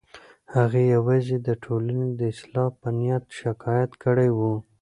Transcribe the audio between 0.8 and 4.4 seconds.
یوازې د ټولنې د اصلاح په نیت شکایت کړی و.